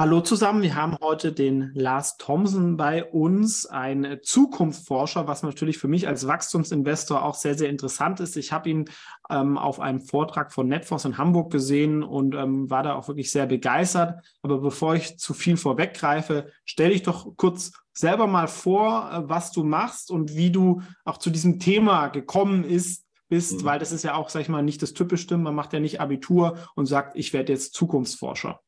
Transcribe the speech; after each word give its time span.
Hallo 0.00 0.22
zusammen, 0.22 0.62
wir 0.62 0.76
haben 0.76 0.96
heute 1.02 1.30
den 1.30 1.72
Lars 1.74 2.16
Thomsen 2.16 2.78
bei 2.78 3.04
uns, 3.04 3.66
ein 3.66 4.20
Zukunftsforscher, 4.22 5.28
was 5.28 5.42
natürlich 5.42 5.76
für 5.76 5.88
mich 5.88 6.08
als 6.08 6.26
Wachstumsinvestor 6.26 7.22
auch 7.22 7.34
sehr, 7.34 7.54
sehr 7.54 7.68
interessant 7.68 8.18
ist. 8.18 8.38
Ich 8.38 8.50
habe 8.50 8.70
ihn 8.70 8.86
ähm, 9.28 9.58
auf 9.58 9.78
einem 9.78 10.00
Vortrag 10.00 10.54
von 10.54 10.68
Netforce 10.68 11.04
in 11.04 11.18
Hamburg 11.18 11.52
gesehen 11.52 12.02
und 12.02 12.34
ähm, 12.34 12.70
war 12.70 12.82
da 12.82 12.94
auch 12.94 13.08
wirklich 13.08 13.30
sehr 13.30 13.44
begeistert. 13.44 14.24
Aber 14.40 14.62
bevor 14.62 14.94
ich 14.94 15.18
zu 15.18 15.34
viel 15.34 15.58
vorweggreife, 15.58 16.50
stell 16.64 16.92
dich 16.92 17.02
doch 17.02 17.36
kurz 17.36 17.72
selber 17.92 18.26
mal 18.26 18.48
vor, 18.48 19.10
äh, 19.12 19.28
was 19.28 19.52
du 19.52 19.64
machst 19.64 20.10
und 20.10 20.34
wie 20.34 20.50
du 20.50 20.80
auch 21.04 21.18
zu 21.18 21.28
diesem 21.28 21.58
Thema 21.60 22.08
gekommen 22.08 22.64
ist, 22.64 23.04
bist, 23.28 23.60
mhm. 23.60 23.64
weil 23.66 23.78
das 23.78 23.92
ist 23.92 24.04
ja 24.04 24.14
auch, 24.14 24.30
sag 24.30 24.40
ich 24.40 24.48
mal, 24.48 24.62
nicht 24.62 24.80
das 24.80 24.94
Typischste. 24.94 25.36
Man 25.36 25.54
macht 25.54 25.74
ja 25.74 25.78
nicht 25.78 26.00
Abitur 26.00 26.56
und 26.74 26.86
sagt, 26.86 27.18
ich 27.18 27.34
werde 27.34 27.52
jetzt 27.52 27.74
Zukunftsforscher. 27.74 28.60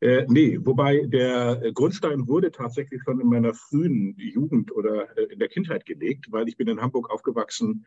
Äh, 0.00 0.26
nee, 0.28 0.58
wobei 0.62 1.06
der 1.06 1.72
Grundstein 1.74 2.28
wurde 2.28 2.52
tatsächlich 2.52 3.02
schon 3.02 3.20
in 3.20 3.26
meiner 3.26 3.52
frühen 3.52 4.14
Jugend 4.16 4.70
oder 4.72 5.16
äh, 5.18 5.24
in 5.32 5.40
der 5.40 5.48
Kindheit 5.48 5.86
gelegt, 5.86 6.30
weil 6.30 6.48
ich 6.48 6.56
bin 6.56 6.68
in 6.68 6.80
Hamburg 6.80 7.10
aufgewachsen 7.10 7.84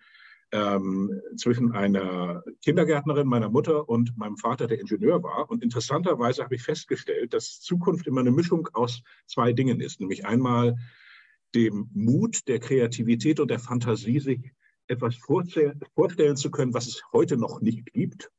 ähm, 0.52 1.22
zwischen 1.38 1.72
einer 1.72 2.44
Kindergärtnerin 2.64 3.28
meiner 3.28 3.50
Mutter 3.50 3.88
und 3.88 4.18
meinem 4.18 4.36
Vater, 4.36 4.68
der 4.68 4.82
Ingenieur 4.82 5.24
war. 5.24 5.50
Und 5.50 5.64
interessanterweise 5.64 6.44
habe 6.44 6.56
ich 6.56 6.64
festgestellt, 6.64 7.34
dass 7.34 7.62
Zukunft 7.62 8.08
immer 8.08 8.20
eine 8.20 8.32
Mischung 8.32 8.68
aus 8.74 9.04
zwei 9.26 9.54
Dingen 9.54 9.80
ist, 9.80 10.02
nämlich 10.02 10.26
einmal 10.26 10.76
dem 11.56 11.90
Mut, 11.94 12.46
der 12.50 12.60
Kreativität 12.60 13.40
und 13.40 13.50
der 13.50 13.60
Fantasie, 13.60 14.20
sich 14.20 14.52
etwas 14.88 15.16
vorstellen 15.16 16.36
zu 16.36 16.52
können, 16.52 16.74
was 16.74 16.88
es 16.88 17.02
heute 17.14 17.38
noch 17.38 17.62
nicht 17.62 17.94
gibt 17.94 18.30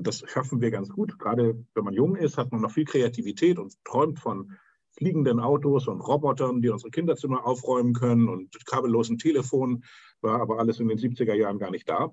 und 0.00 0.06
das 0.06 0.24
schaffen 0.26 0.62
wir 0.62 0.70
ganz 0.70 0.88
gut. 0.88 1.18
Gerade 1.18 1.62
wenn 1.74 1.84
man 1.84 1.92
jung 1.92 2.16
ist, 2.16 2.38
hat 2.38 2.52
man 2.52 2.62
noch 2.62 2.70
viel 2.70 2.86
Kreativität 2.86 3.58
und 3.58 3.74
träumt 3.84 4.18
von 4.18 4.56
fliegenden 4.92 5.40
Autos 5.40 5.88
und 5.88 6.00
Robotern, 6.00 6.62
die 6.62 6.70
unsere 6.70 6.90
Kinderzimmer 6.90 7.46
aufräumen 7.46 7.92
können 7.92 8.26
und 8.30 8.64
kabellosen 8.64 9.18
Telefonen, 9.18 9.84
war 10.22 10.40
aber 10.40 10.58
alles 10.58 10.80
in 10.80 10.88
den 10.88 10.96
70er 10.96 11.34
Jahren 11.34 11.58
gar 11.58 11.70
nicht 11.70 11.86
da. 11.86 12.12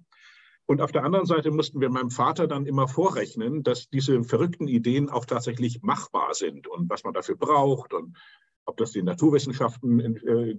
Und 0.65 0.81
auf 0.81 0.91
der 0.91 1.05
anderen 1.05 1.25
Seite 1.25 1.49
mussten 1.49 1.79
wir 1.79 1.89
meinem 1.89 2.09
Vater 2.09 2.45
dann 2.45 2.65
immer 2.65 2.89
vorrechnen, 2.89 3.63
dass 3.63 3.87
diese 3.87 4.21
verrückten 4.25 4.67
Ideen 4.67 5.09
auch 5.09 5.23
tatsächlich 5.23 5.81
machbar 5.81 6.33
sind 6.33 6.67
und 6.67 6.89
was 6.89 7.05
man 7.05 7.13
dafür 7.13 7.37
braucht 7.37 7.93
und 7.93 8.17
ob 8.65 8.75
das 8.75 8.91
den 8.91 9.05
Naturwissenschaften 9.05 10.01
äh, 10.01 10.57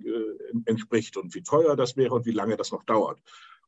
entspricht 0.64 1.18
und 1.18 1.34
wie 1.34 1.42
teuer 1.42 1.76
das 1.76 1.94
wäre 1.98 2.14
und 2.14 2.24
wie 2.24 2.32
lange 2.32 2.56
das 2.56 2.72
noch 2.72 2.84
dauert. 2.84 3.20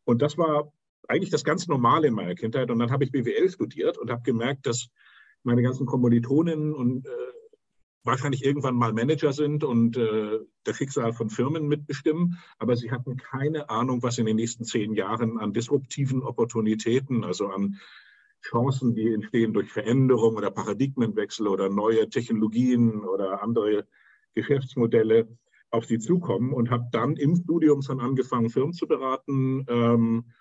Und 0.05 0.23
das 0.23 0.39
war 0.39 0.73
eigentlich 1.09 1.31
das 1.31 1.45
ganz 1.45 1.67
Normale 1.69 2.09
in 2.09 2.15
meiner 2.15 2.35
Kindheit. 2.35 2.71
Und 2.71 2.79
dann 2.79 2.91
habe 2.91 3.05
ich 3.05 3.13
BWL 3.13 3.51
studiert 3.51 3.99
und 3.99 4.11
habe 4.11 4.23
gemerkt, 4.23 4.67
dass 4.67 4.89
meine 5.43 5.63
ganzen 5.63 5.87
Kommilitoninnen 5.87 6.75
und 6.75 7.07
äh, 7.07 7.11
wahrscheinlich 8.05 8.45
irgendwann 8.45 8.77
mal 8.77 8.93
Manager 8.93 9.33
sind 9.33 9.65
und 9.65 9.97
äh, 9.97 10.39
das 10.65 10.77
Schicksal 10.77 11.13
von 11.13 11.31
Firmen 11.31 11.69
mitbestimmen, 11.69 12.39
aber 12.59 12.77
sie 12.77 12.91
hatten 12.91 13.17
keine 13.17 13.69
Ahnung, 13.69 14.03
was 14.03 14.19
in 14.19 14.27
den 14.27 14.37
nächsten 14.37 14.65
zehn 14.65 14.95
Jahren 14.95 15.39
an 15.39 15.53
disruptiven 15.53 16.23
Opportunitäten, 16.23 17.25
also 17.25 17.49
an 17.49 17.79
Chancen, 18.43 18.95
die 18.95 19.13
entstehen 19.13 19.53
durch 19.53 19.71
Veränderung 19.71 20.37
oder 20.37 20.51
Paradigmenwechsel 20.51 21.47
oder 21.47 21.69
neue 21.69 22.09
Technologien 22.09 23.05
oder 23.05 23.43
andere 23.43 23.87
Geschäftsmodelle 24.35 25.29
auf 25.71 25.85
sie 25.85 25.99
zukommen 25.99 26.53
und 26.55 26.71
habe 26.71 26.89
dann 26.91 27.17
im 27.17 27.37
Studium 27.37 27.83
schon 27.83 28.01
angefangen, 28.01 28.49
Firmen 28.49 28.73
zu 28.73 28.87
beraten, 28.87 29.67
ähm, 29.69 30.33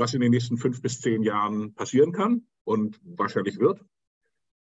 was 0.00 0.14
in 0.14 0.20
den 0.20 0.32
nächsten 0.32 0.56
fünf 0.56 0.82
bis 0.82 1.00
zehn 1.00 1.22
Jahren 1.22 1.74
passieren 1.74 2.12
kann 2.12 2.46
und 2.64 3.00
wahrscheinlich 3.04 3.58
wird. 3.58 3.84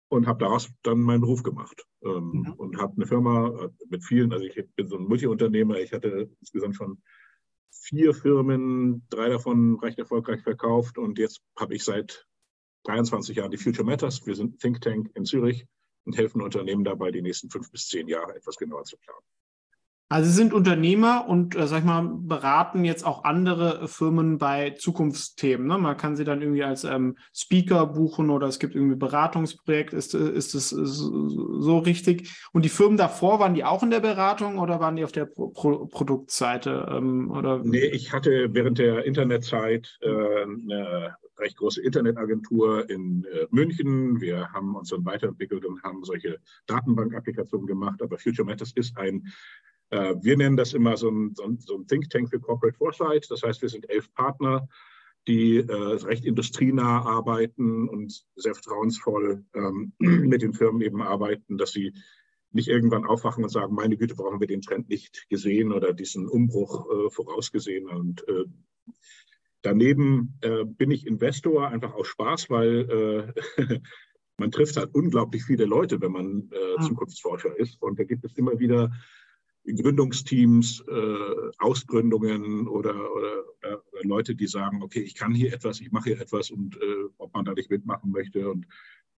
Und 0.10 0.26
habe 0.26 0.40
daraus 0.40 0.70
dann 0.84 1.02
meinen 1.02 1.20
Beruf 1.20 1.44
gemacht 1.44 1.86
ähm, 2.02 2.32
mhm. 2.32 2.54
und 2.54 2.78
habe 2.78 2.94
eine 2.96 3.06
Firma 3.06 3.50
äh, 3.50 3.70
mit 3.90 4.06
vielen, 4.06 4.32
also 4.32 4.46
ich 4.46 4.56
bin 4.76 4.88
so 4.88 4.98
ein 4.98 5.04
Multiunternehmer, 5.04 5.80
ich 5.80 5.92
hatte 5.92 6.30
insgesamt 6.40 6.78
schon 6.78 7.02
vier 7.72 8.14
Firmen, 8.14 9.06
drei 9.10 9.28
davon 9.28 9.78
recht 9.80 10.00
erfolgreich 10.00 10.42
verkauft 10.44 10.98
und 10.98 11.20
jetzt 11.20 11.42
habe 11.60 11.76
ich 11.76 11.84
seit 11.84 12.26
23 12.86 13.36
Jahren 13.36 13.52
die 13.52 13.58
Future 13.58 13.86
Matters. 13.86 14.26
Wir 14.26 14.36
sind 14.36 14.60
Think 14.62 14.80
Tank 14.80 15.12
in 15.14 15.26
Zürich 15.26 15.68
und 16.06 16.18
helfen 16.18 16.42
Unternehmen 16.42 16.86
dabei, 16.86 17.12
die 17.12 17.22
nächsten 17.22 17.50
fünf 17.50 17.70
bis 17.70 17.88
zehn 17.88 18.08
Jahre 18.08 18.34
etwas 18.34 18.56
genauer 18.56 18.86
zu 18.86 18.96
planen. 18.98 19.26
Also 20.10 20.30
Sie 20.30 20.36
sind 20.36 20.54
Unternehmer 20.54 21.26
und, 21.28 21.56
äh, 21.56 21.68
sag 21.68 21.80
ich 21.80 21.86
mal, 21.86 22.02
beraten 22.04 22.86
jetzt 22.86 23.06
auch 23.06 23.26
andere 23.26 23.90
Firmen 23.90 24.38
bei 24.38 24.72
Zukunftsthemen. 24.72 25.68
Ne? 25.68 25.78
Man 25.78 25.98
kann 25.98 26.16
sie 26.16 26.24
dann 26.24 26.42
irgendwie 26.42 26.64
als 26.64 26.86
ähm, 26.86 27.18
Speaker 27.36 27.86
buchen 27.88 28.30
oder 28.30 28.48
es 28.48 28.60
gibt 28.60 28.74
irgendwie 28.74 28.96
Beratungsprojekt. 28.96 29.94
Ist, 29.94 30.14
äh, 30.14 30.30
ist 30.30 30.56
das 30.56 30.70
so 30.70 31.78
richtig? 31.80 32.34
Und 32.54 32.64
die 32.64 32.70
Firmen 32.70 32.96
davor, 32.98 33.40
waren 33.42 33.54
die 33.54 33.66
auch 33.66 33.84
in 33.84 33.90
der 33.90 34.00
Beratung 34.00 34.60
oder 34.60 34.80
waren 34.80 34.96
die 34.96 35.04
auf 35.04 35.12
der 35.12 35.26
Pro 35.26 35.50
Pro 35.50 35.88
Produktseite? 35.88 36.88
Ähm, 36.90 37.30
oder? 37.30 37.60
Nee, 37.64 37.88
ich 37.88 38.14
hatte 38.14 38.54
während 38.54 38.78
der 38.78 39.04
Internetzeit 39.04 39.98
äh, 40.02 40.10
eine 40.44 41.18
recht 41.40 41.58
große 41.58 41.82
Internetagentur 41.82 42.90
in 42.90 43.26
äh, 43.26 43.48
München. 43.52 44.22
Wir 44.22 44.52
haben 44.54 44.76
uns 44.76 44.90
dann 44.90 45.06
weiterentwickelt 45.06 45.66
und 45.66 45.84
haben 45.84 46.04
solche 46.04 46.40
Datenbank-Applikationen 46.68 47.68
gemacht. 47.68 48.02
Aber 48.02 48.18
Future 48.18 48.46
Matters 48.46 48.72
ist 48.74 48.98
ein 48.98 49.18
äh, 49.18 49.77
wir 49.90 50.36
nennen 50.36 50.58
das 50.58 50.74
immer 50.74 50.98
so 50.98 51.10
ein, 51.10 51.34
so 51.34 51.76
ein, 51.76 51.88
Think 51.88 52.10
Tank 52.10 52.30
für 52.30 52.40
Corporate 52.40 52.78
Foresight. 52.78 53.26
Das 53.30 53.42
heißt, 53.44 53.62
wir 53.62 53.70
sind 53.70 53.90
elf 53.90 54.14
Partner, 54.14 54.68
die 55.28 55.58
äh, 55.58 55.72
recht 55.72 56.26
industrienah 56.26 57.06
arbeiten 57.06 57.88
und 57.90 58.26
sehr 58.36 58.54
vertrauensvoll 58.54 59.44
ähm, 59.54 59.94
mit 60.00 60.42
den 60.42 60.54
Firmen 60.54 60.82
eben 60.82 61.02
arbeiten, 61.02 61.58
dass 61.58 61.72
sie 61.72 61.94
nicht 62.52 62.70
irgendwann 62.70 63.06
aufwachen 63.06 63.44
und 63.44 63.50
sagen, 63.50 63.76
meine 63.76 63.98
Güte, 63.98 64.18
warum 64.18 64.34
haben 64.34 64.40
wir 64.40 64.48
den 64.48 64.62
Trend 64.62 64.90
nicht 64.90 65.28
gesehen 65.30 65.74
oder 65.74 65.94
diesen 65.94 66.28
Umbruch 66.28 66.88
äh, 66.90 67.10
vorausgesehen. 67.10 67.90
Und 67.90 68.28
äh, 68.28 68.46
daneben 69.62 70.38
äh, 70.42 70.64
bin 70.64 70.92
ich 70.92 71.06
Investor 71.06 71.68
einfach 71.68 71.94
aus 71.94 72.08
Spaß, 72.08 72.50
weil 72.50 73.34
äh, 73.58 73.80
man 74.38 74.52
trifft 74.52 74.78
halt 74.78 74.96
unglaublich 74.96 75.44
viele 75.44 75.66
Leute, 75.66 76.00
wenn 76.00 76.14
man 76.14 76.50
äh, 76.52 76.82
Zukunftsforscher 76.82 77.58
ist. 77.60 77.82
Und 77.82 78.00
da 78.00 78.06
gibt 78.06 78.24
es 78.24 78.38
immer 78.38 78.60
wieder 78.60 78.92
Gründungsteams, 79.76 80.84
äh, 80.88 81.52
Ausgründungen 81.60 82.68
oder, 82.68 82.96
oder, 83.14 83.44
oder, 83.58 83.84
Leute, 84.04 84.36
die 84.36 84.48
sagen, 84.48 84.82
okay, 84.82 85.00
ich 85.00 85.16
kann 85.16 85.34
hier 85.34 85.54
etwas, 85.54 85.82
ich 85.82 85.92
mache 85.92 86.12
hier 86.12 86.22
etwas 86.22 86.52
und 86.52 86.78
äh, 86.78 87.10
ob 87.18 87.34
man 87.34 87.46
da 87.46 87.54
nicht 87.54 87.70
mitmachen 87.70 88.12
möchte. 88.12 88.50
Und 88.50 88.68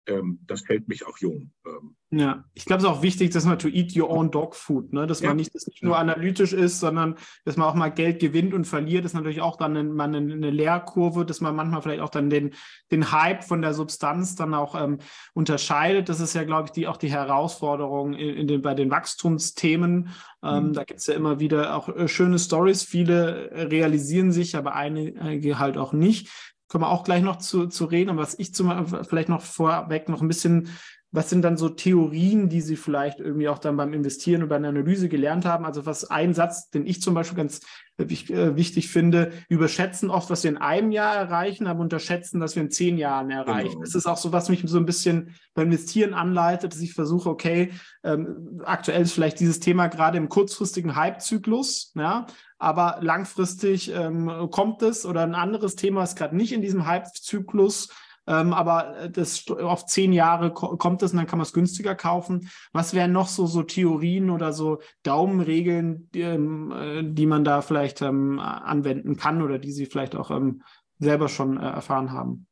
ähm, 0.07 0.39
das 0.47 0.67
hält 0.67 0.87
mich 0.87 1.05
auch 1.05 1.17
jung. 1.19 1.51
Ähm. 1.65 1.95
Ja, 2.11 2.43
ich 2.55 2.65
glaube, 2.65 2.81
es 2.81 2.89
ist 2.89 2.89
auch 2.89 3.03
wichtig, 3.03 3.29
dass 3.29 3.45
man 3.45 3.59
to 3.59 3.67
eat 3.67 3.95
your 3.95 4.09
own 4.09 4.31
dog 4.31 4.55
food, 4.55 4.91
ne? 4.93 5.05
dass 5.05 5.19
ja. 5.19 5.27
man 5.27 5.37
nicht, 5.37 5.53
dass 5.53 5.67
nicht 5.67 5.83
nur 5.83 5.97
analytisch 5.97 6.53
ist, 6.53 6.79
sondern 6.79 7.15
dass 7.45 7.55
man 7.55 7.67
auch 7.67 7.75
mal 7.75 7.89
Geld 7.89 8.19
gewinnt 8.19 8.55
und 8.55 8.65
verliert, 8.65 9.05
ist 9.05 9.13
natürlich 9.13 9.41
auch 9.41 9.57
dann 9.57 9.77
eine, 9.77 10.03
eine, 10.03 10.17
eine 10.17 10.49
Lehrkurve, 10.49 11.23
dass 11.23 11.39
man 11.39 11.55
manchmal 11.55 11.83
vielleicht 11.83 12.01
auch 12.01 12.09
dann 12.09 12.31
den, 12.31 12.55
den 12.91 13.11
Hype 13.11 13.43
von 13.43 13.61
der 13.61 13.75
Substanz 13.75 14.35
dann 14.35 14.55
auch 14.55 14.73
ähm, 14.81 14.97
unterscheidet. 15.33 16.09
Das 16.09 16.19
ist 16.19 16.33
ja, 16.33 16.43
glaube 16.45 16.65
ich, 16.65 16.71
die, 16.71 16.87
auch 16.87 16.97
die 16.97 17.11
Herausforderung 17.11 18.13
in, 18.13 18.35
in 18.35 18.47
den, 18.47 18.61
bei 18.63 18.73
den 18.73 18.89
Wachstumsthemen. 18.89 20.09
Ähm, 20.41 20.69
mhm. 20.69 20.73
Da 20.73 20.85
gibt 20.85 21.01
es 21.01 21.07
ja 21.07 21.13
immer 21.13 21.39
wieder 21.39 21.75
auch 21.75 21.89
äh, 21.89 22.07
schöne 22.07 22.39
Stories. 22.39 22.81
Viele 22.83 23.51
realisieren 23.53 24.31
sich, 24.31 24.55
aber 24.55 24.73
einige 24.73 25.59
halt 25.59 25.77
auch 25.77 25.93
nicht 25.93 26.29
können 26.69 26.83
wir 26.83 26.89
auch 26.89 27.03
gleich 27.03 27.23
noch 27.23 27.37
zu, 27.37 27.67
zu 27.67 27.85
reden. 27.85 28.11
Aber 28.11 28.21
was 28.21 28.37
ich 28.37 28.53
zum, 28.53 28.87
vielleicht 29.05 29.29
noch 29.29 29.41
vorweg 29.41 30.07
noch 30.07 30.21
ein 30.21 30.27
bisschen, 30.27 30.69
was 31.11 31.29
sind 31.29 31.41
dann 31.41 31.57
so 31.57 31.69
Theorien, 31.69 32.49
die 32.49 32.61
Sie 32.61 32.75
vielleicht 32.75 33.19
irgendwie 33.19 33.49
auch 33.49 33.57
dann 33.57 33.77
beim 33.77 33.93
Investieren 33.93 34.43
und 34.43 34.49
bei 34.49 34.59
der 34.59 34.69
Analyse 34.69 35.09
gelernt 35.09 35.43
haben? 35.43 35.65
Also 35.65 35.85
was 35.87 36.05
ein 36.05 36.35
Satz, 36.35 36.69
den 36.69 36.85
ich 36.85 37.01
zum 37.01 37.15
Beispiel 37.15 37.37
ganz 37.37 37.61
äh, 37.97 38.55
wichtig 38.55 38.89
finde, 38.89 39.31
überschätzen 39.49 40.11
oft, 40.11 40.29
was 40.29 40.43
wir 40.43 40.51
in 40.51 40.57
einem 40.57 40.91
Jahr 40.91 41.15
erreichen, 41.15 41.65
aber 41.65 41.81
unterschätzen, 41.81 42.39
dass 42.39 42.55
wir 42.55 42.61
in 42.61 42.69
zehn 42.69 42.97
Jahren 42.97 43.31
erreichen. 43.31 43.69
Genau. 43.71 43.81
Das 43.81 43.95
ist 43.95 44.05
auch 44.05 44.17
so, 44.17 44.31
was 44.31 44.49
mich 44.49 44.61
so 44.65 44.77
ein 44.77 44.85
bisschen 44.85 45.35
beim 45.55 45.67
Investieren 45.67 46.13
anleitet, 46.13 46.73
dass 46.73 46.79
ich 46.79 46.93
versuche, 46.93 47.29
okay, 47.29 47.71
ähm, 48.03 48.61
aktuell 48.63 49.01
ist 49.01 49.13
vielleicht 49.13 49.39
dieses 49.39 49.59
Thema 49.59 49.87
gerade 49.87 50.17
im 50.17 50.29
kurzfristigen 50.29 50.95
Hype-Zyklus, 50.95 51.91
ja, 51.95 52.27
aber 52.59 52.99
langfristig 53.01 53.91
ähm, 53.93 54.49
kommt 54.51 54.83
es 54.83 55.05
oder 55.05 55.23
ein 55.23 55.33
anderes 55.33 55.75
Thema 55.75 56.03
ist 56.03 56.17
gerade 56.17 56.35
nicht 56.35 56.51
in 56.51 56.61
diesem 56.61 56.85
Hype-Zyklus 56.85 57.89
ähm, 58.29 58.53
aber 58.53 58.95
äh, 58.97 59.09
das 59.09 59.49
auf 59.49 59.87
zehn 59.87 60.13
Jahre 60.13 60.53
kommt 60.53 61.01
es 61.01 61.11
und 61.11 61.17
dann 61.17 61.25
kann 61.25 61.39
man 61.39 61.45
es 61.45 61.53
günstiger 61.53 61.95
kaufen. 61.95 62.47
Was 62.71 62.93
wären 62.93 63.11
noch 63.11 63.27
so, 63.27 63.47
so 63.47 63.63
Theorien 63.63 64.29
oder 64.29 64.53
so 64.53 64.79
Daumenregeln, 65.01 66.09
die, 66.13 66.21
ähm, 66.21 66.71
äh, 66.71 67.03
die 67.03 67.25
man 67.25 67.43
da 67.43 67.61
vielleicht 67.61 68.03
ähm, 68.03 68.39
anwenden 68.39 69.17
kann 69.17 69.41
oder 69.41 69.57
die 69.57 69.71
Sie 69.71 69.87
vielleicht 69.87 70.15
auch 70.15 70.29
ähm, 70.29 70.61
selber 70.99 71.27
schon 71.27 71.57
äh, 71.57 71.65
erfahren 71.65 72.11
haben? 72.11 72.45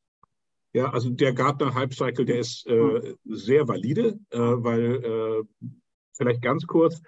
Ja, 0.74 0.90
also 0.92 1.12
der 1.12 1.34
Gartner 1.34 1.76
Hype 1.76 1.94
Cycle, 1.94 2.26
der 2.26 2.40
ist 2.40 2.66
äh, 2.66 3.16
sehr 3.26 3.68
valide, 3.68 4.20
äh, 4.32 4.40
weil 4.40 5.04
äh, 5.04 5.66
vielleicht 6.14 6.42
ganz 6.42 6.66
kurz, 6.66 7.02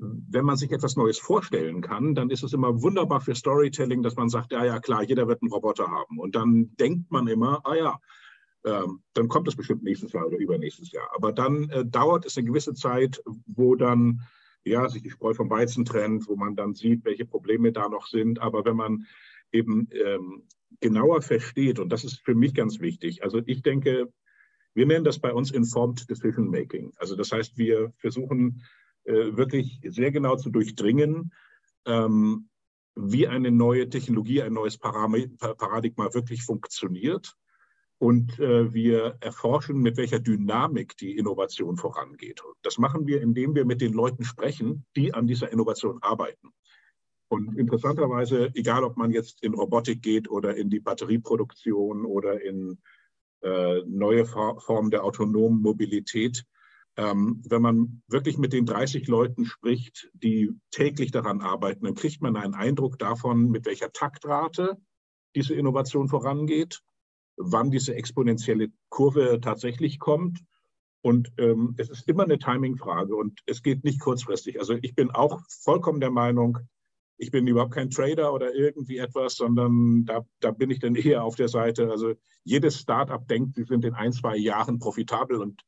wenn 0.00 0.44
man 0.44 0.56
sich 0.56 0.72
etwas 0.72 0.96
Neues 0.96 1.18
vorstellen 1.18 1.80
kann, 1.80 2.14
dann 2.14 2.30
ist 2.30 2.42
es 2.42 2.52
immer 2.52 2.82
wunderbar 2.82 3.20
für 3.20 3.34
Storytelling, 3.34 4.02
dass 4.02 4.16
man 4.16 4.28
sagt, 4.28 4.52
ja, 4.52 4.64
ja, 4.64 4.80
klar, 4.80 5.02
jeder 5.02 5.28
wird 5.28 5.42
einen 5.42 5.52
Roboter 5.52 5.88
haben. 5.88 6.18
Und 6.18 6.34
dann 6.34 6.74
denkt 6.76 7.10
man 7.10 7.26
immer, 7.28 7.60
ah 7.64 7.74
ja, 7.74 8.00
ähm, 8.64 9.02
dann 9.14 9.28
kommt 9.28 9.48
es 9.48 9.56
bestimmt 9.56 9.82
nächstes 9.82 10.12
Jahr 10.12 10.26
oder 10.26 10.38
übernächstes 10.38 10.92
Jahr. 10.92 11.08
Aber 11.14 11.32
dann 11.32 11.68
äh, 11.70 11.84
dauert 11.84 12.26
es 12.26 12.36
eine 12.36 12.46
gewisse 12.46 12.74
Zeit, 12.74 13.22
wo 13.46 13.74
dann 13.74 14.22
ja, 14.64 14.88
sich 14.88 15.02
die 15.02 15.10
Spreu 15.10 15.34
vom 15.34 15.50
Weizen 15.50 15.84
trennt, 15.84 16.28
wo 16.28 16.36
man 16.36 16.54
dann 16.54 16.74
sieht, 16.74 17.04
welche 17.04 17.24
Probleme 17.24 17.72
da 17.72 17.88
noch 17.88 18.06
sind. 18.06 18.40
Aber 18.40 18.64
wenn 18.64 18.76
man 18.76 19.06
eben 19.50 19.88
ähm, 19.92 20.44
genauer 20.80 21.22
versteht, 21.22 21.78
und 21.78 21.90
das 21.90 22.04
ist 22.04 22.20
für 22.20 22.34
mich 22.34 22.54
ganz 22.54 22.80
wichtig, 22.80 23.22
also 23.24 23.40
ich 23.46 23.62
denke, 23.62 24.12
wir 24.74 24.86
nennen 24.86 25.04
das 25.04 25.18
bei 25.18 25.32
uns 25.32 25.50
Informed 25.50 26.08
Decision 26.08 26.48
Making. 26.48 26.92
Also 26.96 27.16
das 27.16 27.32
heißt, 27.32 27.58
wir 27.58 27.92
versuchen 27.98 28.62
wirklich 29.04 29.80
sehr 29.84 30.12
genau 30.12 30.36
zu 30.36 30.50
durchdringen, 30.50 31.32
ähm, 31.86 32.48
wie 32.94 33.26
eine 33.26 33.50
neue 33.50 33.88
Technologie, 33.88 34.42
ein 34.42 34.52
neues 34.52 34.78
Paradigma 34.78 36.12
wirklich 36.14 36.42
funktioniert. 36.44 37.34
Und 37.98 38.40
äh, 38.40 38.74
wir 38.74 39.16
erforschen, 39.20 39.78
mit 39.78 39.96
welcher 39.96 40.18
Dynamik 40.18 40.96
die 40.96 41.16
Innovation 41.16 41.76
vorangeht. 41.76 42.42
Das 42.62 42.78
machen 42.78 43.06
wir, 43.06 43.22
indem 43.22 43.54
wir 43.54 43.64
mit 43.64 43.80
den 43.80 43.92
Leuten 43.92 44.24
sprechen, 44.24 44.84
die 44.96 45.14
an 45.14 45.28
dieser 45.28 45.52
Innovation 45.52 45.98
arbeiten. 46.02 46.48
Und 47.28 47.56
interessanterweise, 47.56 48.50
egal 48.54 48.82
ob 48.84 48.96
man 48.96 49.12
jetzt 49.12 49.42
in 49.42 49.54
Robotik 49.54 50.02
geht 50.02 50.28
oder 50.28 50.56
in 50.56 50.68
die 50.68 50.80
Batterieproduktion 50.80 52.04
oder 52.04 52.42
in 52.42 52.78
äh, 53.42 53.82
neue 53.86 54.26
Formen 54.26 54.90
der 54.90 55.04
autonomen 55.04 55.62
Mobilität, 55.62 56.44
ähm, 56.96 57.42
wenn 57.48 57.62
man 57.62 58.02
wirklich 58.06 58.38
mit 58.38 58.52
den 58.52 58.66
30 58.66 59.06
Leuten 59.08 59.46
spricht, 59.46 60.10
die 60.14 60.50
täglich 60.70 61.10
daran 61.10 61.40
arbeiten, 61.40 61.84
dann 61.84 61.94
kriegt 61.94 62.20
man 62.20 62.36
einen 62.36 62.54
Eindruck 62.54 62.98
davon, 62.98 63.50
mit 63.50 63.64
welcher 63.66 63.92
Taktrate 63.92 64.76
diese 65.34 65.54
Innovation 65.54 66.08
vorangeht, 66.08 66.80
wann 67.36 67.70
diese 67.70 67.94
exponentielle 67.94 68.68
Kurve 68.90 69.40
tatsächlich 69.40 69.98
kommt. 69.98 70.40
Und 71.00 71.32
ähm, 71.38 71.74
es 71.78 71.90
ist 71.90 72.08
immer 72.08 72.24
eine 72.24 72.38
Timing-Frage 72.38 73.16
und 73.16 73.40
es 73.46 73.62
geht 73.62 73.82
nicht 73.84 74.00
kurzfristig. 74.00 74.60
Also 74.60 74.74
ich 74.82 74.94
bin 74.94 75.10
auch 75.10 75.40
vollkommen 75.48 76.00
der 76.00 76.10
Meinung, 76.10 76.58
ich 77.16 77.30
bin 77.30 77.46
überhaupt 77.46 77.74
kein 77.74 77.90
Trader 77.90 78.32
oder 78.32 78.54
irgendwie 78.54 78.98
etwas, 78.98 79.36
sondern 79.36 80.04
da, 80.04 80.26
da 80.40 80.50
bin 80.50 80.70
ich 80.70 80.80
dann 80.80 80.94
eher 80.94 81.24
auf 81.24 81.36
der 81.36 81.48
Seite. 81.48 81.90
Also 81.90 82.14
jedes 82.44 82.78
Startup 82.78 83.26
denkt, 83.26 83.54
sie 83.54 83.64
sind 83.64 83.84
in 83.84 83.94
ein, 83.94 84.12
zwei 84.12 84.36
Jahren 84.36 84.78
profitabel 84.78 85.40
und 85.40 85.62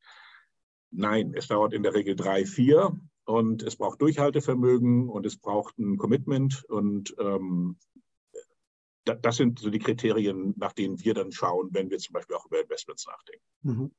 Nein, 0.96 1.32
es 1.35 1.49
dauert 1.49 1.73
in 1.73 1.82
der 1.82 1.94
Regel 1.94 2.14
drei, 2.17 2.46
vier 2.46 2.96
und 3.25 3.62
es 3.62 3.76
braucht 3.76 4.00
Durchhaltevermögen 4.00 5.08
und 5.08 5.26
es 5.26 5.37
braucht 5.37 5.79
ein 5.79 5.96
Commitment 5.96 6.64
und 6.69 7.14
ähm, 7.19 7.76
das 9.05 9.37
sind 9.37 9.58
so 9.58 9.70
die 9.70 9.81
Kriterien, 9.81 10.55
nach 10.56 10.73
denen 10.73 10.99
wir 11.05 11.14
dann 11.14 11.31
schauen, 11.31 11.69
wenn 11.73 11.91
wir 11.91 11.99
zum 11.99 12.14
Beispiel 12.14 12.37
auch 12.37 12.46
über 12.46 12.62
Investments 12.62 13.06
nachdenken. 13.06 13.44
Mhm. 13.62 13.91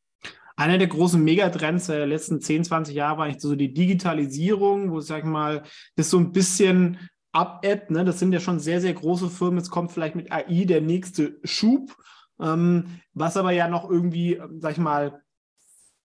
Einer 0.55 0.77
der 0.77 0.87
großen 0.87 1.21
Megatrends 1.21 1.87
der 1.87 2.07
letzten 2.07 2.39
10, 2.39 2.63
20 2.63 2.95
Jahre 2.95 3.17
war 3.17 3.25
eigentlich 3.25 3.41
so 3.41 3.55
die 3.55 3.73
Digitalisierung, 3.73 4.91
wo, 4.91 5.01
sag 5.01 5.19
ich 5.19 5.25
mal, 5.25 5.63
das 5.95 6.09
so 6.09 6.17
ein 6.17 6.31
bisschen 6.31 6.97
ab-App, 7.33 7.91
ne? 7.91 8.05
das 8.05 8.19
sind 8.19 8.31
ja 8.31 8.39
schon 8.39 8.59
sehr, 8.59 8.79
sehr 8.79 8.93
große 8.93 9.29
Firmen. 9.29 9.57
Jetzt 9.57 9.69
kommt 9.69 9.91
vielleicht 9.91 10.15
mit 10.15 10.31
AI 10.31 10.63
der 10.63 10.79
nächste 10.79 11.39
Schub, 11.43 11.95
ähm, 12.39 13.01
was 13.13 13.35
aber 13.35 13.51
ja 13.51 13.67
noch 13.67 13.89
irgendwie, 13.89 14.41
sag 14.59 14.71
ich 14.71 14.77
mal, 14.77 15.24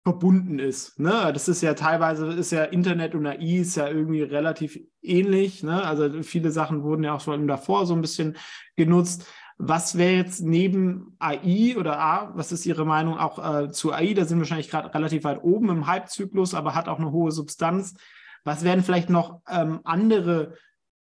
verbunden 0.07 0.57
ist. 0.57 0.97
Ne? 1.01 1.31
Das 1.33 1.49
ist 1.49 1.61
ja 1.61 1.73
teilweise, 1.73 2.27
ist 2.27 2.53
ja 2.53 2.63
Internet 2.63 3.13
und 3.13 3.27
AI 3.27 3.57
ist 3.59 3.75
ja 3.75 3.89
irgendwie 3.89 4.21
relativ 4.21 4.79
ähnlich. 5.01 5.63
Ne? 5.63 5.83
Also 5.83 6.23
viele 6.23 6.49
Sachen 6.49 6.81
wurden 6.83 7.03
ja 7.03 7.13
auch 7.13 7.19
schon 7.19 7.45
davor 7.45 7.85
so 7.85 7.93
ein 7.93 7.99
bisschen 7.99 8.37
genutzt. 8.77 9.25
Was 9.57 9.97
wäre 9.97 10.13
jetzt 10.13 10.39
neben 10.39 11.17
AI 11.19 11.75
oder 11.77 11.99
A, 11.99 12.31
was 12.35 12.53
ist 12.53 12.65
Ihre 12.65 12.85
Meinung 12.85 13.17
auch 13.17 13.63
äh, 13.63 13.69
zu 13.69 13.91
AI? 13.91 14.13
Da 14.13 14.23
sind 14.23 14.37
wir 14.37 14.43
wahrscheinlich 14.43 14.69
gerade 14.69 14.93
relativ 14.93 15.25
weit 15.25 15.43
oben 15.43 15.67
im 15.69 15.87
Hype-Zyklus, 15.87 16.53
aber 16.53 16.73
hat 16.73 16.87
auch 16.87 16.99
eine 16.99 17.11
hohe 17.11 17.33
Substanz. 17.33 17.95
Was 18.45 18.63
wären 18.63 18.83
vielleicht 18.83 19.09
noch 19.09 19.41
ähm, 19.49 19.81
andere 19.83 20.53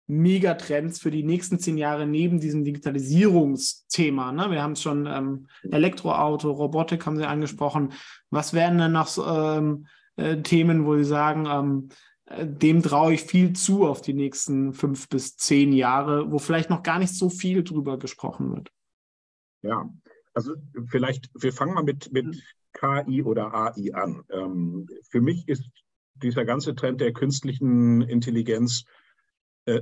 Megatrends 0.07 0.99
für 0.99 1.11
die 1.11 1.23
nächsten 1.23 1.59
zehn 1.59 1.77
Jahre 1.77 2.07
neben 2.07 2.39
diesem 2.39 2.63
Digitalisierungsthema? 2.63 4.31
Ne? 4.31 4.51
Wir 4.51 4.63
haben 4.63 4.71
es 4.71 4.81
schon 4.81 5.05
ähm, 5.05 5.47
Elektroauto, 5.69 6.51
Robotik 6.51 7.05
haben 7.05 7.17
Sie 7.17 7.27
angesprochen. 7.27 7.93
Was 8.29 8.53
wären 8.53 8.77
denn 8.77 8.93
noch 8.93 9.17
ähm, 9.17 9.87
äh, 10.15 10.41
Themen, 10.41 10.85
wo 10.85 10.95
Sie 10.95 11.03
sagen, 11.03 11.45
ähm, 11.45 11.89
äh, 12.25 12.47
dem 12.47 12.81
traue 12.81 13.13
ich 13.13 13.23
viel 13.23 13.53
zu 13.53 13.85
auf 13.85 14.01
die 14.01 14.13
nächsten 14.13 14.73
fünf 14.73 15.09
bis 15.09 15.35
zehn 15.35 15.73
Jahre, 15.73 16.31
wo 16.31 16.39
vielleicht 16.39 16.69
noch 16.69 16.83
gar 16.83 16.99
nicht 16.99 17.13
so 17.13 17.29
viel 17.29 17.63
drüber 17.63 17.99
gesprochen 17.99 18.55
wird? 18.55 18.71
Ja, 19.61 19.89
also 20.33 20.53
vielleicht, 20.87 21.29
wir 21.33 21.51
fangen 21.51 21.73
mal 21.73 21.83
mit, 21.83 22.11
mit 22.13 22.41
KI 22.73 23.23
oder 23.23 23.53
AI 23.53 23.93
an. 23.93 24.23
Ähm, 24.29 24.87
für 25.09 25.19
mich 25.19 25.47
ist 25.47 25.69
dieser 26.15 26.45
ganze 26.45 26.75
Trend 26.75 27.01
der 27.01 27.13
künstlichen 27.13 28.01
Intelligenz 28.01 28.85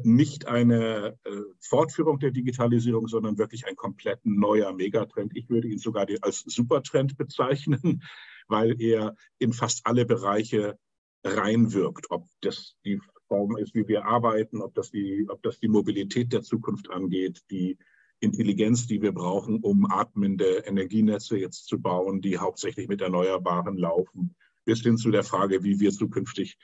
nicht 0.04 0.48
eine 0.48 1.18
äh, 1.24 1.32
Fortführung 1.60 2.20
der 2.20 2.32
Digitalisierung, 2.32 3.08
sondern 3.08 3.38
wirklich 3.38 3.68
ein 3.68 3.76
komplett 3.76 4.20
neuer 4.24 4.74
Megatrend. 4.74 5.36
Ich 5.36 5.50
würde 5.50 5.68
ihn 5.68 5.78
sogar 5.78 6.08
als 6.22 6.44
Supertrend 6.48 7.18
bezeichnen, 7.18 8.02
weil 8.48 8.82
er 8.82 9.16
in 9.38 9.54
fast 9.54 9.86
alle 9.86 10.06
Bereiche 10.06 10.78
reinwirkt. 11.24 12.08
Ob 12.10 12.28
das 12.42 12.76
die 12.84 13.00
Form 13.28 13.58
ist, 13.58 13.76
wie 13.76 13.88
wir 13.88 14.06
arbeiten, 14.06 14.62
ob 14.62 14.74
das 14.74 14.92
die, 14.92 15.28
ob 15.30 15.42
das 15.44 15.60
die 15.60 15.68
Mobilität 15.68 16.34
der 16.34 16.42
Zukunft 16.42 16.90
angeht, 16.90 17.44
die 17.52 17.78
Intelligenz, 18.20 18.88
die 18.88 19.02
wir 19.02 19.12
brauchen, 19.12 19.60
um 19.60 19.86
atmende 19.92 20.64
Energienetze 20.66 21.38
jetzt 21.38 21.68
zu 21.68 21.80
bauen, 21.80 22.22
die 22.22 22.38
hauptsächlich 22.38 22.88
mit 22.88 23.02
Erneuerbaren 23.02 23.78
laufen, 23.78 24.36
bis 24.64 24.82
hin 24.82 24.98
zu 24.98 25.12
der 25.12 25.24
Frage, 25.24 25.64
wie 25.64 25.80
wir 25.80 25.92
zukünftig 25.92 26.58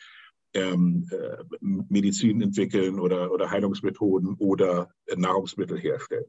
ähm, 0.53 1.07
äh, 1.11 1.43
Medizin 1.59 2.41
entwickeln 2.41 2.99
oder, 2.99 3.31
oder 3.31 3.49
Heilungsmethoden 3.49 4.35
oder 4.35 4.91
Nahrungsmittel 5.15 5.79
herstellen. 5.79 6.25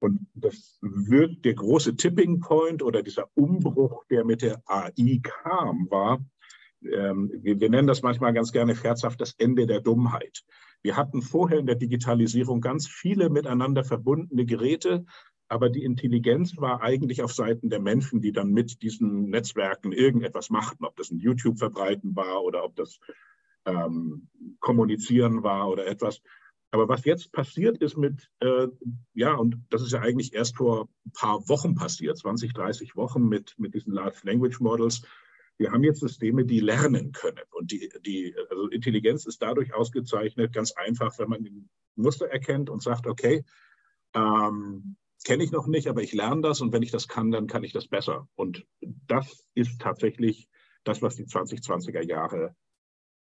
Und 0.00 0.26
das 0.34 0.78
wird 0.80 1.44
der 1.44 1.54
große 1.54 1.94
Tipping 1.94 2.40
Point 2.40 2.82
oder 2.82 3.02
dieser 3.02 3.28
Umbruch, 3.34 4.04
der 4.10 4.24
mit 4.24 4.42
der 4.42 4.60
AI 4.66 5.20
kam, 5.22 5.86
war, 5.90 6.18
ähm, 6.90 7.30
wir, 7.42 7.60
wir 7.60 7.70
nennen 7.70 7.86
das 7.86 8.02
manchmal 8.02 8.32
ganz 8.32 8.52
gerne 8.52 8.74
scherzhaft 8.74 9.20
das 9.20 9.34
Ende 9.38 9.66
der 9.66 9.80
Dummheit. 9.80 10.42
Wir 10.82 10.96
hatten 10.96 11.22
vorher 11.22 11.58
in 11.58 11.66
der 11.66 11.76
Digitalisierung 11.76 12.60
ganz 12.60 12.88
viele 12.88 13.30
miteinander 13.30 13.84
verbundene 13.84 14.44
Geräte, 14.44 15.04
aber 15.48 15.70
die 15.70 15.84
Intelligenz 15.84 16.56
war 16.56 16.82
eigentlich 16.82 17.22
auf 17.22 17.32
Seiten 17.32 17.70
der 17.70 17.80
Menschen, 17.80 18.20
die 18.20 18.32
dann 18.32 18.50
mit 18.50 18.82
diesen 18.82 19.30
Netzwerken 19.30 19.92
irgendetwas 19.92 20.50
machten, 20.50 20.84
ob 20.84 20.96
das 20.96 21.10
ein 21.10 21.18
YouTube 21.18 21.58
verbreiten 21.58 22.16
war 22.16 22.42
oder 22.42 22.64
ob 22.64 22.74
das 22.74 22.98
ähm, 23.66 24.28
Kommunizieren 24.60 25.42
war 25.42 25.68
oder 25.68 25.86
etwas. 25.86 26.20
Aber 26.70 26.88
was 26.88 27.04
jetzt 27.04 27.32
passiert 27.32 27.78
ist 27.78 27.98
mit, 27.98 28.30
äh, 28.40 28.66
ja, 29.12 29.34
und 29.34 29.56
das 29.68 29.82
ist 29.82 29.92
ja 29.92 30.00
eigentlich 30.00 30.32
erst 30.32 30.56
vor 30.56 30.88
ein 31.06 31.12
paar 31.12 31.48
Wochen 31.48 31.74
passiert, 31.74 32.16
20, 32.16 32.54
30 32.54 32.96
Wochen 32.96 33.28
mit, 33.28 33.54
mit 33.58 33.74
diesen 33.74 33.92
Large 33.92 34.20
Language 34.22 34.58
Models. 34.60 35.02
Wir 35.58 35.70
haben 35.70 35.84
jetzt 35.84 36.00
Systeme, 36.00 36.46
die 36.46 36.60
lernen 36.60 37.12
können. 37.12 37.44
Und 37.50 37.72
die, 37.72 37.92
die 38.06 38.34
also 38.48 38.68
Intelligenz 38.68 39.26
ist 39.26 39.42
dadurch 39.42 39.74
ausgezeichnet, 39.74 40.54
ganz 40.54 40.72
einfach, 40.72 41.18
wenn 41.18 41.28
man 41.28 41.44
ein 41.44 41.68
Muster 41.94 42.26
erkennt 42.26 42.70
und 42.70 42.82
sagt, 42.82 43.06
okay, 43.06 43.44
ähm, 44.14 44.96
kenne 45.24 45.44
ich 45.44 45.52
noch 45.52 45.66
nicht, 45.66 45.88
aber 45.88 46.02
ich 46.02 46.14
lerne 46.14 46.40
das 46.40 46.62
und 46.62 46.72
wenn 46.72 46.82
ich 46.82 46.90
das 46.90 47.06
kann, 47.06 47.30
dann 47.30 47.46
kann 47.46 47.64
ich 47.64 47.72
das 47.72 47.86
besser. 47.86 48.28
Und 48.34 48.66
das 48.80 49.44
ist 49.54 49.78
tatsächlich 49.78 50.48
das, 50.84 51.02
was 51.02 51.16
die 51.16 51.26
2020er 51.26 52.02
Jahre 52.02 52.56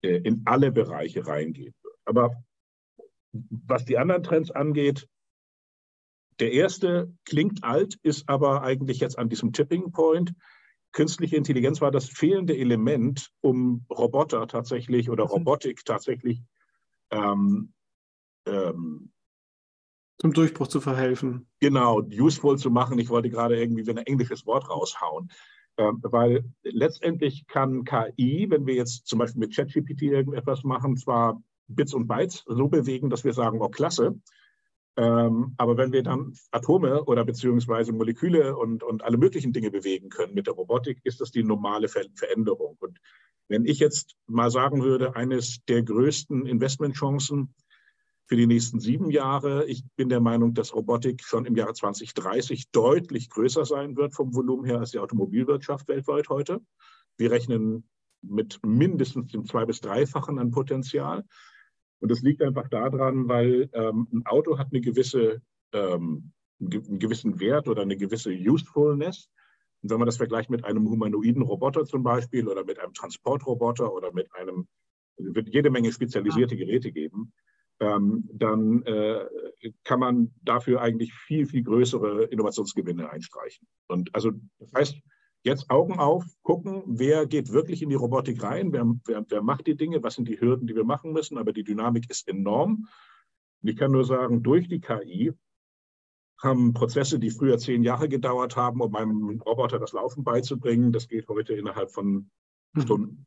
in 0.01 0.43
alle 0.45 0.71
Bereiche 0.71 1.25
reingehen 1.25 1.73
wird. 1.81 1.95
Aber 2.05 2.31
was 3.31 3.85
die 3.85 3.97
anderen 3.97 4.23
Trends 4.23 4.51
angeht, 4.51 5.07
der 6.39 6.53
erste 6.53 7.13
klingt 7.25 7.63
alt, 7.63 7.99
ist 8.01 8.29
aber 8.29 8.63
eigentlich 8.63 8.99
jetzt 8.99 9.19
an 9.19 9.29
diesem 9.29 9.51
Tipping 9.51 9.91
Point. 9.91 10.33
Künstliche 10.91 11.35
Intelligenz 11.35 11.81
war 11.81 11.91
das 11.91 12.05
fehlende 12.05 12.57
Element, 12.57 13.29
um 13.41 13.85
Roboter 13.89 14.47
tatsächlich 14.47 15.09
oder 15.09 15.25
mhm. 15.25 15.31
Robotik 15.31 15.83
tatsächlich 15.85 16.41
ähm, 17.11 17.73
ähm, 18.47 19.11
zum 20.17 20.33
Durchbruch 20.33 20.67
zu 20.67 20.81
verhelfen. 20.81 21.47
Genau, 21.59 22.01
useful 22.01 22.57
zu 22.57 22.71
machen. 22.71 22.99
Ich 22.99 23.09
wollte 23.09 23.29
gerade 23.29 23.59
irgendwie 23.59 23.89
ein 23.89 23.97
englisches 23.97 24.45
Wort 24.45 24.69
raushauen. 24.69 25.29
Ähm, 25.79 25.99
weil 26.03 26.43
letztendlich 26.63 27.47
kann 27.47 27.85
KI, 27.85 28.47
wenn 28.49 28.67
wir 28.67 28.73
jetzt 28.73 29.07
zum 29.07 29.17
Beispiel 29.19 29.39
mit 29.39 29.55
ChatGPT 29.55 30.01
irgendetwas 30.03 30.65
machen, 30.65 30.97
zwar 30.97 31.41
Bits 31.67 31.93
und 31.93 32.07
Bytes 32.07 32.43
so 32.47 32.67
bewegen, 32.67 33.09
dass 33.09 33.23
wir 33.23 33.31
sagen, 33.31 33.61
oh 33.61 33.69
klasse, 33.69 34.19
ähm, 34.97 35.53
aber 35.55 35.77
wenn 35.77 35.93
wir 35.93 36.03
dann 36.03 36.33
Atome 36.51 37.05
oder 37.05 37.23
beziehungsweise 37.23 37.93
Moleküle 37.93 38.57
und, 38.57 38.83
und 38.83 39.05
alle 39.05 39.17
möglichen 39.17 39.53
Dinge 39.53 39.71
bewegen 39.71 40.09
können 40.09 40.33
mit 40.33 40.47
der 40.47 40.55
Robotik, 40.55 40.99
ist 41.05 41.21
das 41.21 41.31
die 41.31 41.43
normale 41.43 41.87
Ver 41.87 42.03
Veränderung. 42.13 42.75
Und 42.81 42.99
wenn 43.47 43.63
ich 43.63 43.79
jetzt 43.79 44.17
mal 44.27 44.51
sagen 44.51 44.83
würde, 44.83 45.15
eines 45.15 45.63
der 45.69 45.83
größten 45.83 46.45
Investmentchancen 46.45 47.53
für 48.29 48.35
die 48.35 48.45
nächsten 48.45 48.79
sieben 48.79 49.09
Jahre. 49.09 49.65
Ich 49.65 49.83
bin 49.95 50.07
der 50.07 50.19
Meinung, 50.19 50.53
dass 50.53 50.75
Robotik 50.75 51.23
schon 51.23 51.45
im 51.45 51.55
Jahre 51.55 51.73
2030 51.73 52.69
deutlich 52.69 53.31
größer 53.31 53.65
sein 53.65 53.97
wird 53.97 54.13
vom 54.13 54.35
Volumen 54.35 54.65
her 54.65 54.77
als 54.77 54.91
die 54.91 54.99
Automobilwirtschaft 54.99 55.87
weltweit 55.87 56.29
heute. 56.29 56.61
Wir 57.17 57.31
rechnen 57.31 57.89
mit 58.21 58.59
mindestens 58.63 59.31
dem 59.31 59.45
zwei- 59.45 59.65
bis 59.65 59.81
dreifachen 59.81 60.37
an 60.37 60.51
Potenzial. 60.51 61.25
Und 62.01 62.11
das 62.11 62.21
liegt 62.21 62.43
einfach 62.43 62.67
daran, 62.69 63.27
weil 63.27 63.67
ähm, 63.73 64.07
ein 64.13 64.25
Auto 64.27 64.59
hat 64.59 64.67
eine 64.71 64.81
gewisse, 64.81 65.41
ähm, 65.73 66.31
einen 66.61 66.99
gewissen 66.99 67.39
Wert 67.39 67.67
oder 67.67 67.81
eine 67.81 67.97
gewisse 67.97 68.29
Usefulness. 68.29 69.27
Und 69.81 69.89
wenn 69.89 69.97
man 69.97 70.05
das 70.05 70.17
vergleicht 70.17 70.51
mit 70.51 70.65
einem 70.65 70.87
humanoiden 70.87 71.41
Roboter 71.41 71.83
zum 71.83 72.03
Beispiel 72.03 72.47
oder 72.47 72.63
mit 72.63 72.77
einem 72.77 72.93
Transportroboter 72.93 73.91
oder 73.91 74.13
mit 74.13 74.31
einem, 74.35 74.67
es 75.15 75.33
wird 75.33 75.49
jede 75.49 75.71
Menge 75.71 75.91
spezialisierte 75.91 76.55
Geräte 76.55 76.91
geben, 76.91 77.33
ähm, 77.79 78.29
dann 78.33 78.83
äh, 78.83 79.25
kann 79.83 79.99
man 79.99 80.33
dafür 80.41 80.81
eigentlich 80.81 81.13
viel, 81.13 81.45
viel 81.45 81.63
größere 81.63 82.25
Innovationsgewinne 82.25 83.09
einstreichen. 83.09 83.67
Und 83.87 84.13
also 84.13 84.31
das 84.59 84.73
heißt, 84.73 85.01
jetzt 85.43 85.69
Augen 85.69 85.99
auf, 85.99 86.25
gucken, 86.43 86.83
wer 86.85 87.25
geht 87.25 87.51
wirklich 87.51 87.81
in 87.81 87.89
die 87.89 87.95
Robotik 87.95 88.43
rein, 88.43 88.73
wer, 88.73 88.85
wer, 89.05 89.25
wer 89.27 89.41
macht 89.41 89.67
die 89.67 89.77
Dinge, 89.77 90.03
was 90.03 90.15
sind 90.15 90.27
die 90.27 90.39
Hürden, 90.39 90.67
die 90.67 90.75
wir 90.75 90.83
machen 90.83 91.13
müssen, 91.13 91.37
aber 91.37 91.53
die 91.53 91.63
Dynamik 91.63 92.09
ist 92.09 92.27
enorm. 92.27 92.87
Und 93.61 93.69
ich 93.69 93.77
kann 93.77 93.91
nur 93.91 94.05
sagen, 94.05 94.43
durch 94.43 94.67
die 94.67 94.81
KI 94.81 95.33
haben 96.41 96.73
Prozesse, 96.73 97.19
die 97.19 97.31
früher 97.31 97.57
zehn 97.57 97.83
Jahre 97.83 98.07
gedauert 98.07 98.55
haben, 98.55 98.81
um 98.81 98.95
einem 98.95 99.41
Roboter 99.41 99.79
das 99.79 99.91
Laufen 99.91 100.23
beizubringen, 100.23 100.91
das 100.91 101.07
geht 101.07 101.27
heute 101.27 101.53
innerhalb 101.53 101.91
von 101.91 102.29
mhm. 102.73 102.81
Stunden. 102.81 103.25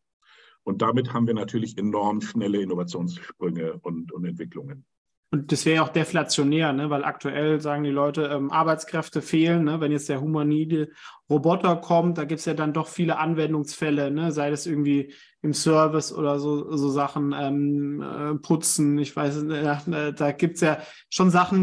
Und 0.64 0.82
damit 0.82 1.12
haben 1.12 1.26
wir 1.26 1.34
natürlich 1.34 1.76
enorm 1.78 2.20
schnelle 2.20 2.62
Innovationssprünge 2.62 3.74
und, 3.82 4.12
und 4.12 4.24
Entwicklungen. 4.24 4.84
Und 5.32 5.50
das 5.50 5.64
wäre 5.64 5.76
ja 5.76 5.82
auch 5.82 5.88
deflationär, 5.88 6.74
ne? 6.74 6.90
weil 6.90 7.04
aktuell 7.04 7.58
sagen 7.58 7.84
die 7.84 7.90
Leute, 7.90 8.24
ähm, 8.24 8.50
Arbeitskräfte 8.50 9.22
fehlen. 9.22 9.64
Ne? 9.64 9.80
Wenn 9.80 9.90
jetzt 9.90 10.10
der 10.10 10.20
humanide 10.20 10.90
Roboter 11.30 11.76
kommt, 11.76 12.18
da 12.18 12.24
gibt 12.24 12.40
es 12.40 12.44
ja 12.44 12.52
dann 12.52 12.74
doch 12.74 12.86
viele 12.86 13.16
Anwendungsfälle, 13.16 14.10
ne? 14.10 14.30
sei 14.30 14.50
das 14.50 14.66
irgendwie 14.66 15.14
im 15.40 15.54
Service 15.54 16.12
oder 16.12 16.38
so, 16.38 16.76
so 16.76 16.90
Sachen, 16.90 17.34
ähm, 17.36 18.02
äh, 18.02 18.34
putzen. 18.40 18.98
Ich 18.98 19.16
weiß, 19.16 19.44
äh, 19.44 20.12
da 20.12 20.32
gibt 20.32 20.56
es 20.56 20.60
ja 20.60 20.78
schon 21.08 21.30
Sachen, 21.30 21.60